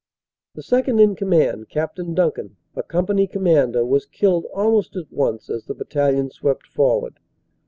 [0.55, 5.47] The second in command, Captain Duncan, a company com mander, was killed almost at once
[5.47, 7.19] as the battalion swept for ward.